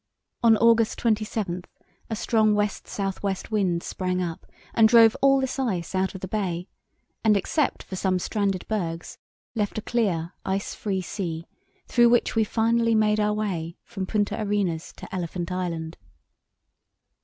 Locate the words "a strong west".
2.09-2.87